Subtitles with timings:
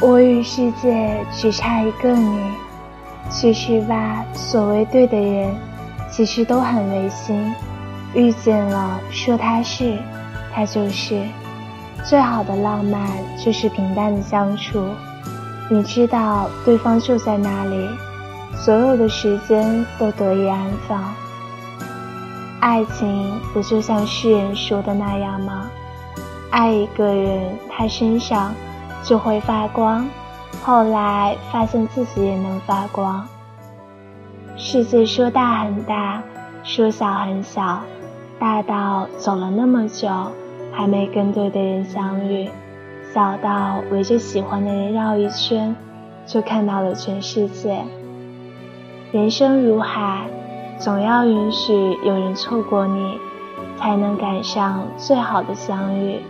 [0.00, 2.38] 我与世界只差一个你。
[3.30, 5.54] 其实吧，所谓对的人，
[6.10, 7.54] 其实都很违心。
[8.14, 9.98] 遇见了，说他是，
[10.54, 11.20] 他就是。
[12.04, 13.00] 最好的浪漫
[13.42, 14.84] 就是平淡的相处。
[15.70, 17.88] 你知道对方就在那里，
[18.54, 21.02] 所有的时间都得以安放。
[22.60, 25.66] 爱情不就像诗人说的那样吗？
[26.50, 28.54] 爱一个人，他身上
[29.04, 30.08] 就会发光。
[30.62, 33.26] 后来发现自己也能发光。
[34.56, 36.22] 世界说大很大，
[36.62, 37.80] 说小很小，
[38.38, 40.08] 大到走了那么久
[40.72, 42.48] 还没跟对的人相遇，
[43.12, 45.74] 小到围着喜欢的人绕一圈
[46.24, 47.84] 就看到了全世界。
[49.12, 50.26] 人生如海，
[50.78, 53.18] 总要允许有人错过你，
[53.76, 56.20] 才能赶上最好的相遇。